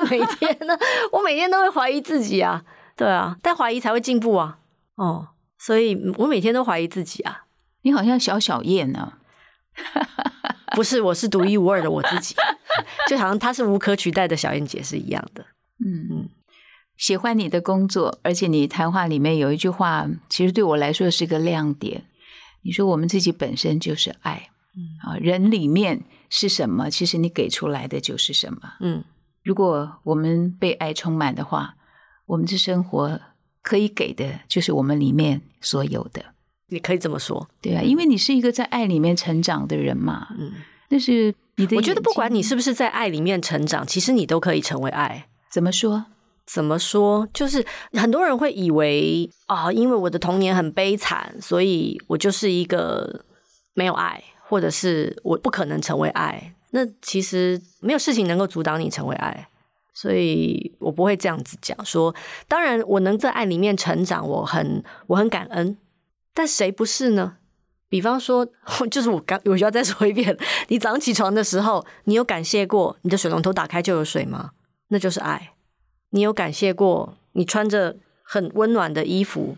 [0.09, 0.79] 每天呢，
[1.11, 2.63] 我每天都会怀疑自己啊，
[2.97, 4.59] 对啊，但怀疑才会进步啊。
[4.95, 7.47] 哦，所以我每天都怀疑自己啊。
[7.83, 9.15] 你好像小小燕呢。
[10.77, 12.37] 不是，我是独一无二的我自己，
[13.09, 15.45] 就好像她是无可取代的小燕姐是一样的。
[15.85, 16.29] 嗯嗯，
[17.01, 22.05] 喜欢你的工作，而且你谈话里面有一句话，其实对我来说是个亮点。
[22.61, 28.75] 你说我们自己本身就是爱，嗯啊，人里面是什么，其实你给出来的就是什么。
[28.81, 29.03] 嗯，
[29.43, 31.75] 如果我们被爱充满的话，
[32.27, 33.19] 我们这生活
[33.63, 36.23] 可以给的就是我们里面所有的。
[36.69, 40.53] 你可以这么说，对啊，因为你是一个在爱里面成长的人嘛，嗯，
[40.91, 41.77] 那是你的。
[41.77, 45.29] 我觉得不管你是不是在爱里面成长，其实你都可以成为爱。
[45.51, 46.05] 怎么说？
[46.53, 47.29] 怎么说？
[47.33, 53.25] 就是很多人会以为啊，因为我的童年很悲惨，所以我就是一个
[53.75, 56.55] 没有爱，或者是我不可能成为爱。
[56.71, 59.49] 那其实没有事情能够阻挡你成为爱，
[59.95, 61.77] 所以我不会这样子讲。
[61.85, 62.15] 说
[62.49, 65.77] 当然，我能在爱里面成长，我很我很感恩。
[66.35, 67.37] 但谁不是呢？
[67.89, 68.47] 比方说，
[68.91, 70.37] 就是我刚，我需要再说一遍：
[70.69, 74.51] 你早上起床的时候，你有感谢过你的水龙头打开就有水吗？
[74.89, 75.53] 那就是爱。
[76.11, 79.57] 你有感谢过你穿着很温暖的衣服？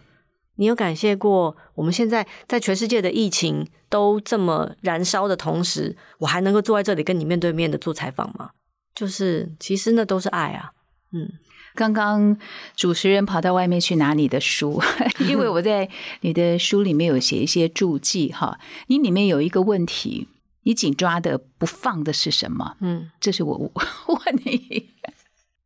[0.56, 8.50] 你有感谢过我们现在在全世界的疫情都这么燃烧的同时，我还能够坐在这里跟你面对面的做采访吗？
[8.94, 10.72] 就是，其实那都是爱啊。
[11.12, 11.32] 嗯。
[11.74, 12.36] 刚刚
[12.76, 14.78] 主持人跑到外面去拿你的书，
[15.26, 15.88] 因为我在
[16.20, 18.60] 你的书里面有写一些注记哈。
[18.88, 20.28] 你里面有一个问题，
[20.64, 22.76] 你紧抓的不放的是什么？
[22.80, 23.56] 嗯，这是我
[24.06, 24.90] 问你，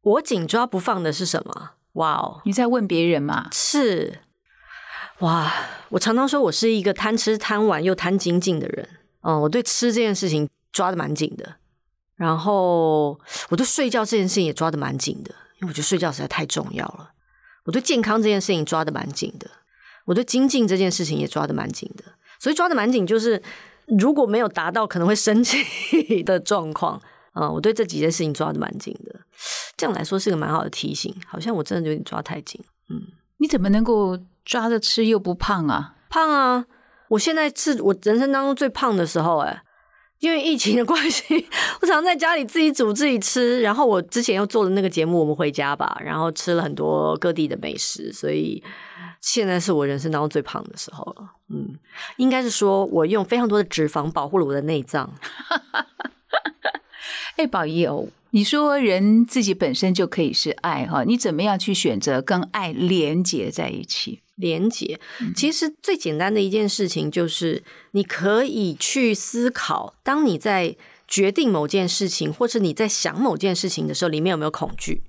[0.07, 1.71] 我紧抓不放的是什么？
[1.95, 3.49] 哇哦，你在问别人吗？
[3.53, 4.21] 是，
[5.19, 5.53] 哇，
[5.89, 8.89] 我常常说我是一个贪吃贪玩又贪精进的人。
[9.23, 11.57] 嗯，我对吃这件事情抓的蛮紧的，
[12.15, 15.35] 然后我对睡觉这件事情也抓的蛮紧的。
[15.59, 17.11] 因为我觉得睡觉实在太重要了，
[17.65, 19.51] 我对健康这件事情抓的蛮紧的，
[20.05, 22.05] 我对精进这件事情也抓的蛮紧的，
[22.39, 23.43] 所以抓的蛮紧就是
[23.89, 27.03] 如果没有达到可能会生气的状况
[27.37, 29.21] 啊，我对这几件事情抓的蛮紧的，
[29.77, 33.01] 这样来说是个蛮好的提醒，好像我真的有点抓太紧，嗯，
[33.37, 35.95] 你怎么能够抓着吃又不胖啊？
[36.09, 36.65] 胖啊！
[37.11, 39.63] 我现在是我人生当中最胖的时候，哎。
[40.21, 41.47] 因为疫情的关系，
[41.83, 43.61] 我常在家里自己煮自己吃。
[43.61, 48.65] 然后我之前又做的那个节目《我们回家吧》，然后吃了很多各地的美食，所以
[49.21, 51.35] 现在是我人生当中最胖的时候了。
[51.51, 51.79] 嗯，
[52.17, 55.13] 应该是说我用非常多的脂肪保护了我的内脏。
[57.37, 64.21] 哎，宝仪哦，你说人自己本身就可以是爱哈，你怎么样去选择跟爱连结在一起？
[64.37, 65.01] 连接，
[65.35, 70.77] 其实最简单的一件事情就是，你可以去思考，当你在
[71.09, 75.05] 决定某件事情，或是你在想某件事情的时候，里面有没有恐惧？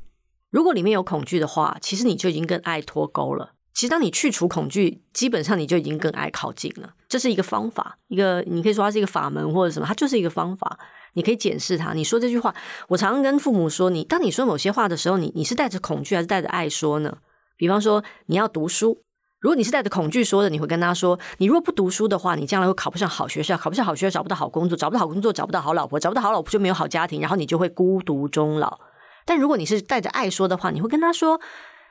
[0.50, 3.56] 如果里面有恐惧的话，其实你就已经跟爱脱钩了。
[3.78, 6.96] 其实当你去除恐惧，基本上你就已经跟爱靠近了。
[7.08, 10.80] 这是一个方法，一个你可以说它是一个法门或者什么，它就是一个方法。
[11.14, 11.94] 你可以检视它。
[11.94, 12.56] 你说这句话，
[12.88, 17.20] 我常常跟父母说，你当你说某些话的时候，你你是带着恐惧还是带着爱说呢？
[17.56, 19.04] 比方说，你要读书。
[19.40, 28.80] 如果你是带着恐惧说的，你会跟他说：“你如果不读书的话，你将来会考不上好学校，考不上好学校，找不到好工作，找不到好工作，找不到好老婆，找不到好老婆就没有好家庭，然后你就会孤独终老。”
[29.24, 31.40] 但如果你是带着爱说的话，你会跟他说：“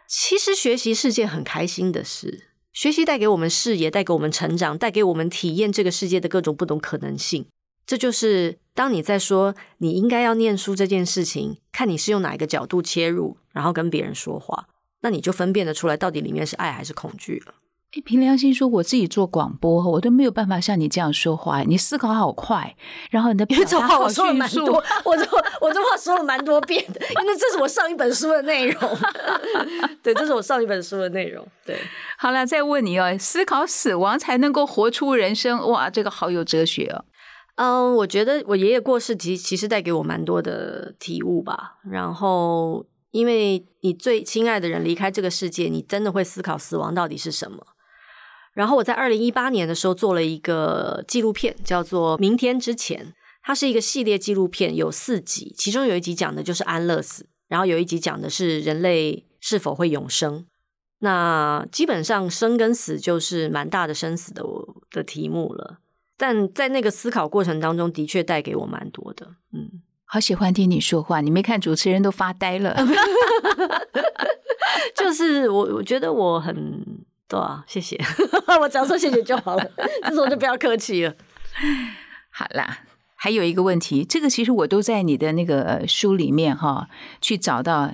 [0.09, 7.47] 其实学习是件很开心的事，学习带给我们视野，带给我们成长，带给我们体验这个世界的各种不同可能性。
[7.85, 14.69] 这就是当你在说你应该要念书这件事情，看你是用哪一个角度切入，然后跟别人说话。”
[15.03, 17.55] 那你就分辨得出来，到底里面是爱还是恐惧了。
[17.97, 21.63] 哎，凭良心说，我自己做广播，我都没有办法像你这样说话。
[21.63, 22.77] 你思考好快，
[23.11, 25.27] 然后你的表达好说了蛮多，我这
[25.63, 28.99] 我这话说了蛮多遍的，因为这是我上一本书的内容。
[30.03, 31.43] 对，这是我上一本书的内容。
[31.65, 31.79] 对，
[32.19, 37.05] 好了，再问你哦，思考死亡才能够活出人生，哇，这个好有哲学哦。
[37.55, 41.77] 嗯，我觉得我爷爷过世，其其实带给我蛮多的体悟吧。
[41.91, 42.85] 然后。
[43.13, 47.67] 因为你最亲爱的人离开这个世界，你真的会思考死亡到底是什么。
[48.57, 53.05] 然后我在二零一八年的时候做了一个纪录片，叫做《明天之前》，
[53.43, 60.47] 它是一个系列纪录片，有四集，其中有一集讲的就是安乐死，然后有一集讲的是人类是否会永生。
[61.01, 64.43] 那基本上生跟死就是蛮大的生死的
[64.91, 65.81] 的题目了，
[66.17, 69.27] 但在那个思考过程当中，的确带给我蛮多的。
[69.53, 72.75] 嗯，好喜欢听你说话，你没看主持人都发呆了。
[74.97, 76.83] 就是我，我觉得我很
[77.29, 77.99] 对啊，谢谢，
[78.61, 79.71] 我只要说谢谢就好了，
[80.05, 81.15] 这时候就不要客气了。
[82.31, 82.81] 好啦。
[83.19, 86.87] 还有一个问题，这个其实我都在你的那个书里面哈，
[87.21, 87.91] 去找到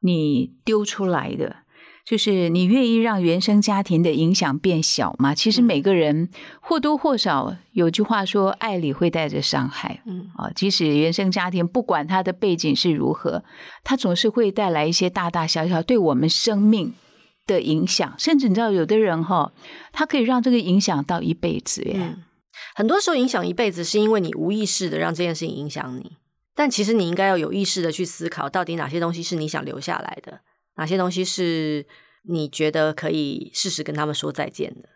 [0.00, 1.56] 你丢出来的，
[2.04, 5.34] 就是你愿意让原生家庭的影响变小吗？
[5.34, 6.28] 其实每个人
[6.60, 13.42] 或多或少有句话说，爱里会带着伤害，嗯啊，即使原生家庭不管他的背景是如何，
[13.82, 16.92] 他总是会带来一些大大小小对我们生命
[17.46, 19.52] 的影响，甚至你知道，有的人哈，
[19.92, 22.16] 他可以让这个影响到一辈子耶。
[22.74, 26.16] 很多时候影响一辈子，是因为你无意识的让这件事情影响你。
[26.54, 30.40] 但其实你应该要有意识的去思考，到底哪些东西是你想留下来的，
[30.76, 31.86] 哪些东西是
[32.22, 34.88] 你觉得可以适时跟他们说再见的。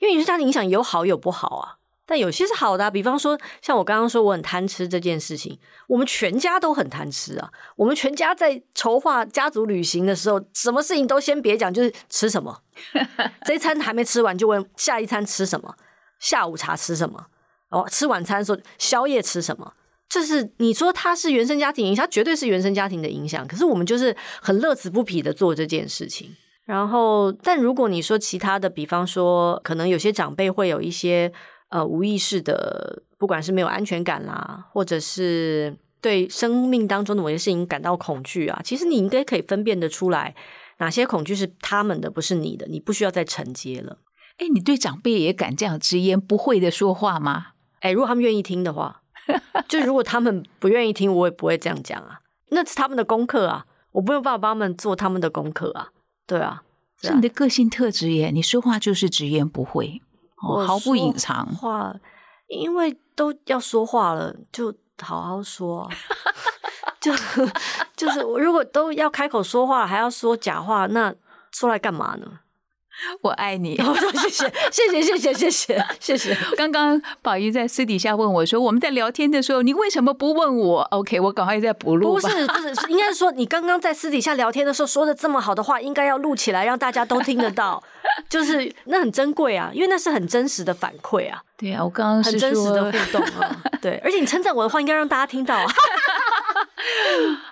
[0.00, 2.90] 因为原生家庭影响有好有不好啊，但有些是好的。
[2.90, 7.50] 比方说，像我刚刚说我很贪吃这件事情，我们全家都很贪吃啊。
[7.76, 12.62] 我们全家在筹划家族旅行的时候，什么事情都先别讲，就是吃什么，
[13.44, 15.74] 这一餐还没吃完就问下一餐吃什么。
[16.18, 17.26] 下午茶吃什么？
[17.70, 19.74] 哦，吃晚餐的时候宵夜吃什么？
[20.08, 23.46] 就是你说他是原生家庭影响，绝对是原生家庭的影响。
[23.48, 26.34] 可是我们就是很乐此不疲的做这件事情。
[26.64, 31.32] 然后，但如果你说其他的，比方说，可能有些长辈会有一些
[31.68, 40.34] 呃无意识的，不管是没有安全感啦，或者是对生命当中的某些事情感到恐惧啊，其实你应该可以分辨得出来，
[40.78, 43.98] 哪些恐惧是他们的，不是你的，你不需要再承接了。
[44.38, 47.48] 哎，你对长辈也敢这样直言不讳的说话吗？
[47.80, 49.02] 哎，如果他们愿意听的话，
[49.68, 52.20] 就如果他们不愿意听，我也不会这样讲啊。
[52.50, 55.88] 那是他们的功课啊，我没有办法帮他们做他们的功课啊。
[56.26, 56.62] 对啊，
[57.00, 58.30] 是你的个性特质耶。
[58.30, 60.00] 你说话就是直言不讳，
[60.36, 61.94] 毫不隐藏话，
[62.48, 65.90] 因为都要说话了，就好好说。
[67.00, 67.12] 就
[67.96, 71.14] 就是我如果都要开口说话，还要说假话，那
[71.52, 72.40] 说来干嘛呢？
[73.22, 76.36] 我爱你，我 说谢谢，谢谢，谢谢，谢谢，谢谢。
[76.56, 82.14] 刚刚宝仪在私底下问我说：“我们在聊天的时候，你为什么不问我？”OK，我赶快再补录。
[82.14, 87.82] 不是，不是，应该是说你刚刚在私底下聊天的时候说的这么好的话，应该要录起来，让大家都听得到。
[88.30, 91.42] 就是那很珍贵啊，因为那是很真实的反馈啊。
[91.56, 93.62] 对啊，我刚刚很真实的互动啊。
[93.82, 95.54] 对，而且你称赞我的话，应该让大家听到。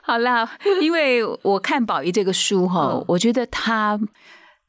[0.00, 0.48] 好啦，
[0.80, 4.00] 因为我看宝仪这个书哈，我觉得他。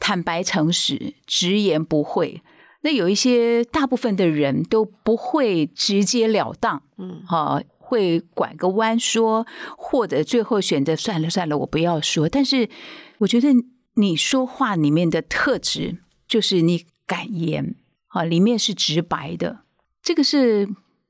[0.05, 2.43] 坦白诚实，直言不讳。
[2.81, 12.29] 那有一些大部分的人都不会直截了当，嗯，哈，会拐个弯说，或者最后选择算了算了，我不要说。
[12.29, 12.69] 但是
[13.17, 13.47] 我觉得
[13.95, 17.73] 你说话里面的特质就是你敢言，
[18.09, 19.61] 啊，里面是直白的。
[20.03, 20.69] 这个是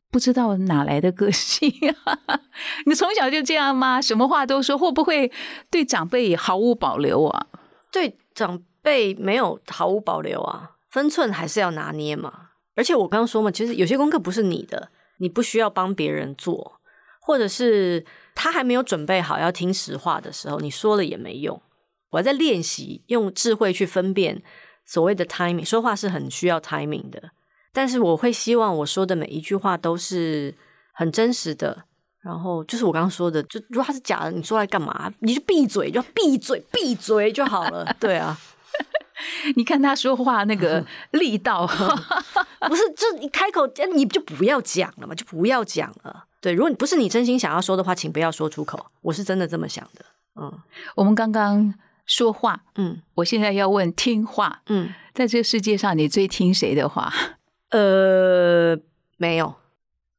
[0.10, 1.70] 不知道哪来的个性
[2.06, 2.40] 啊？
[2.88, 4.02] 你从小就这样吗？
[4.02, 5.30] 什么话都说，会不会
[5.70, 7.48] 对长辈也毫无保留啊？
[7.92, 8.64] 对长。
[8.86, 12.52] 被没有毫无保留啊，分寸还是要拿捏嘛。
[12.76, 16.80] 而且我刚刚说嘛，其实有些功课不是你的，你不需要帮别人做，
[17.20, 21.60] 或者是他还没有准备好要听实话的时候，你说了也没用。
[22.12, 24.44] 我还在练习用智慧去分辨
[24.86, 27.32] 所谓的 timing，说话是很需要 timing 的。
[27.74, 30.54] 但是我会希望我说的每一句话都是
[30.94, 31.86] 很真实的。
[32.22, 35.12] 然后就是我刚刚说的，就如果他是假的，你说来干嘛？
[35.20, 37.96] 你就闭嘴，就闭嘴，闭嘴就好了。
[38.00, 38.38] 对啊。
[39.56, 41.66] 你看他说话那个 力道，
[42.68, 46.26] 不是就一开口，你就不要讲了嘛，就不要讲了。
[46.42, 48.86] 对，如果你不是你真心想要说的话，请不要说出口。
[49.02, 50.06] 我是真的这么想的。
[50.40, 50.52] 嗯，
[50.96, 51.74] 我们刚刚
[52.06, 57.12] 说话，嗯，我现在要问听话，嗯，在这个世界上，你最听谁的话？
[57.72, 58.78] 呃，
[59.18, 59.56] 没有，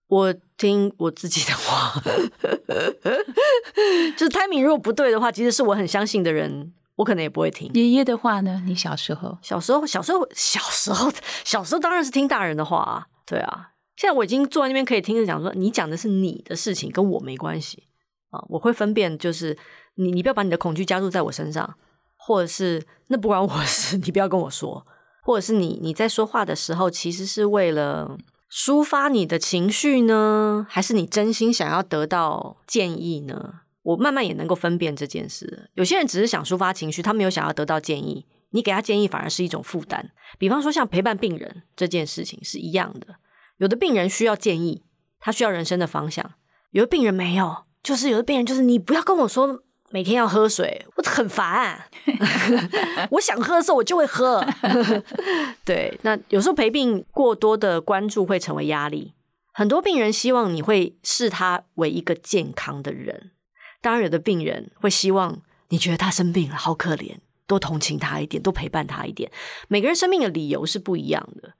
[0.08, 2.02] 我听我自己的话。
[4.16, 6.72] 就是 timing 如果不对的话，其实是我很相信的人。
[6.96, 8.62] 我可能也不会听爷爷的话呢。
[8.66, 11.10] 你小时候，小时候，小时候， 小时候，
[11.44, 13.06] 小时候当然是听大人的话啊。
[13.26, 17.84] 对啊，现在我已经坐在那边可以听着讲说，你讲的是你的事情，跟我没关系
[18.30, 18.40] 啊。
[18.48, 19.56] 我会分辨，就是
[19.96, 21.74] 你，你不要把你的恐惧加注在我身上，
[22.16, 24.86] 或者是那不关我事， 你不要跟我说，
[25.22, 28.16] 或者是你你在说话的时候，其实是为了
[28.50, 33.60] 抒发你的情绪呢，还是你真心想要得到建议呢？
[33.86, 35.70] 我慢慢也能够分辨这件事。
[35.74, 38.26] 有些人只是想抒发情绪，他没有想要得到建议。
[38.50, 40.10] 你给他建议反而是一种负担。
[40.38, 43.14] 比方说，像陪伴病人这件事情是一样的。
[43.58, 44.82] 有的病人需要建议，
[45.20, 46.32] 他需要人生的方向。
[46.72, 51.88] 有的病人没有，就是有的病人就是你不要跟我说每天要喝水，我很烦。
[53.12, 54.44] 我想喝的时候我就会喝。
[55.64, 59.14] 对，那有时候陪病过多的关注会成为压力。
[59.52, 63.30] 很多病人希望你会视他为一个健康的人，
[63.80, 67.16] 当然有的病人会希望你觉得他生病了，好可怜，
[67.46, 69.30] 多同情他一点，多陪伴他一点。
[69.68, 71.54] 每个人生病的理由是不一样的，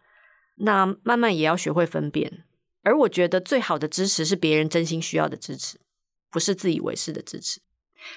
[0.56, 2.44] 那慢慢也要学会分辨。
[2.82, 5.80] 而我觉得最好的支持是别人真心需要的支持，
[6.30, 7.60] 不是自以为是的支持。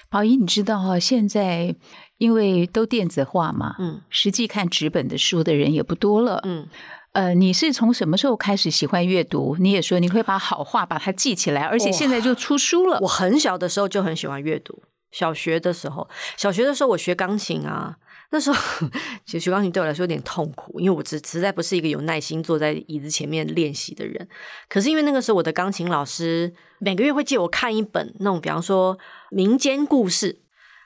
[0.08, 1.74] 宝仪，你知道哈，现在
[2.18, 6.40] 因为都电子化嘛，嗯实际看纸本的书的人也不多了。
[6.44, 6.68] 嗯，
[7.12, 9.56] 呃，你是从什么时候开始喜欢阅读？
[9.58, 12.98] 你也说你会把好话把它记起来，而且现在就出书了。
[13.02, 17.96] 我很小的时候就很喜欢阅读，小学的时候，小学的时候我学钢琴啊。
[18.32, 18.88] 那时候
[19.26, 24.28] 其实学钢琴对我来说有点痛苦，因为我实实在不是一个有耐心坐在椅子前面练习的人。
[24.68, 28.96] 可是因为那个时候我的钢琴老师每个月会借我看一本那种，比方说
[29.30, 30.42] 民间故事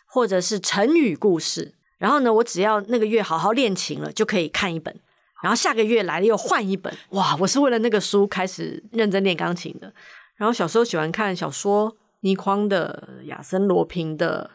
[0.06, 4.98] 或者是成语故事，然后呢，我只要那个月好好练琴了，就可以看一本。
[5.44, 7.36] 然后下个月来了又换一本，哇！
[7.38, 9.92] 我是为了那个书开始认真练钢琴的。
[10.36, 14.50] 然后小时候喜欢看小说，倪匡的、亚森罗平的、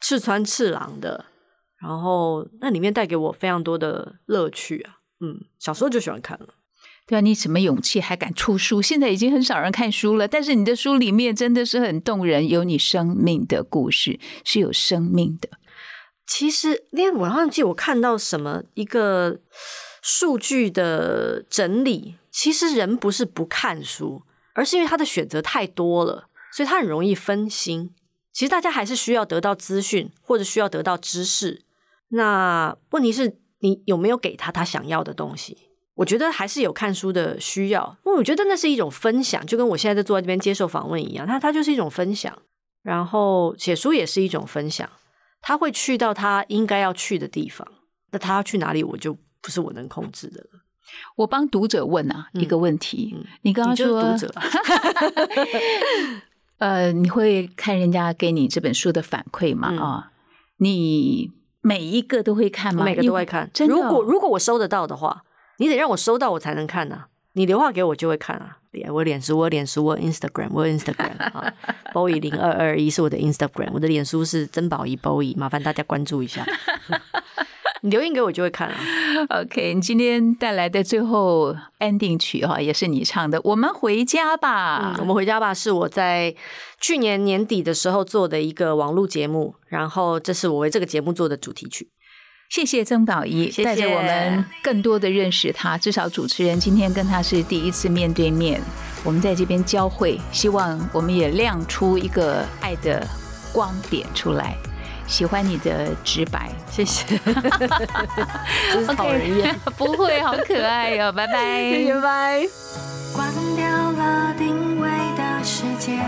[0.00, 1.24] 赤川次郎的，
[1.82, 4.98] 然后那里面带给我非常多的乐趣啊。
[5.20, 6.50] 嗯，小时候就喜欢看了。
[7.04, 8.80] 对啊，你什么勇气还敢出书？
[8.80, 15.48] 现在已经很少人看书了，但是你的书里面真的是很动人，有你生命的故事，是有生命的。
[16.24, 19.40] 其实，连我忘记我看到什么一个
[20.10, 24.22] 数据的整理，其实人不是不看书，
[24.54, 27.94] 而是因为他的选择太多了，所以他很容易分心。
[28.32, 31.60] 其实大家还是需要得到资讯，或者需要得到知识。
[32.08, 35.58] 那问题是你有没有给他他想要的东西？
[35.96, 42.34] 我觉得还是有看书的需要，因为我觉得那是一种分享，就跟我现在在坐在这边接受访问一样，它它就是一种分享。
[42.82, 44.88] 然后写书也是一种分享，
[45.42, 47.68] 他会去到他应该要去的地方，
[48.12, 50.60] 那他要去哪里，我就不是我能控制的了。
[51.16, 54.42] 我帮读者问啊、嗯一个问题，嗯你刚刚说读者啊
[56.58, 59.68] 呃，你会看人家给你这本书的反馈吗？
[59.70, 60.12] 嗯啊，
[60.58, 61.30] 你
[61.60, 62.84] 每一个都会看吗？
[62.84, 63.48] 每个都会看。
[63.52, 65.24] 真的哦如果如果我收得到的话，
[65.58, 67.08] 你得让我收到我才能看啊。
[67.34, 68.56] 你留话给我就会看啊。
[68.90, 71.52] 我脸书，我脸书，我 Instagram，我 Instagram 啊
[71.92, 76.44] ，Boy 零二二一是我的 Instagram，我的脸书是珍宝仪 Boy，麻烦大家关注一下。
[77.82, 78.76] 你留言给我就会看啊。
[79.28, 86.34] OK，你今天带来的最后 ending 曲哈，也是你唱的，《我们回家吧》嗯，我们回家吧是我在
[86.80, 91.88] 去年年底的时候做的一个网络节目，然后这是我为这个节目做的主题曲。
[92.48, 95.76] 谢谢曾宝仪，谢谢带着我们更多的认识他。
[95.76, 98.58] 至少主持人今天跟他是第一次面对面，
[99.04, 103.06] 我们在这边交汇，希望我们也亮出一个爱的
[103.52, 104.56] 光点出来。
[105.08, 107.18] 喜欢你的直白，谢谢，
[108.72, 109.58] 真是讨人厌。
[109.76, 112.46] 不会，好可爱哟、 拜拜，谢谢，拜。
[113.16, 115.98] 关掉了定位的世界，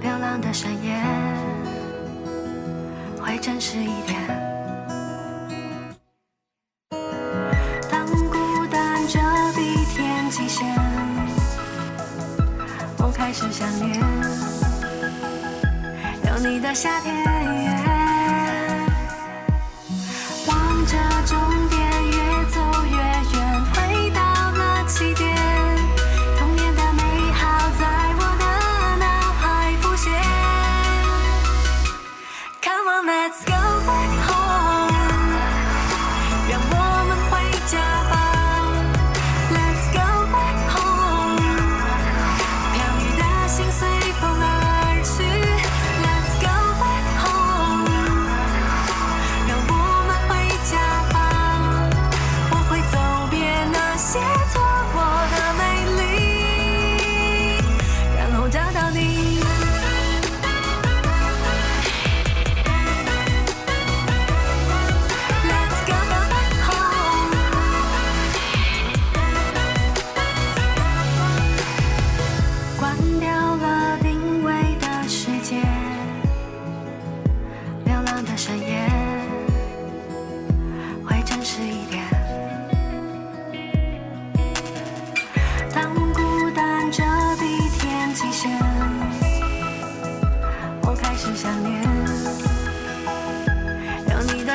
[0.00, 0.96] 流浪的深夜
[3.22, 4.18] 会真实一点。
[7.90, 9.18] 当孤单遮
[9.54, 10.66] 蔽天际线，
[12.96, 14.47] 我开始想念有
[16.38, 17.97] 你的夏天。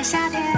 [0.04, 0.53] 夏天。